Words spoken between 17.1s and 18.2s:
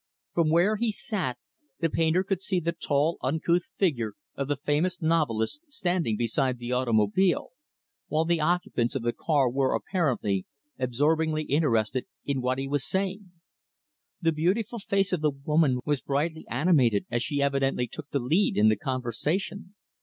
as she evidently took the